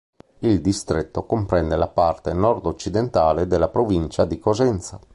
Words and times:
Il 0.39 0.61
distretto 0.61 1.25
comprende 1.27 1.75
la 1.77 1.87
parte 1.87 2.33
nord-occidentale 2.33 3.45
della 3.45 3.69
provincia 3.69 4.25
di 4.25 4.39
Cosenza. 4.39 4.99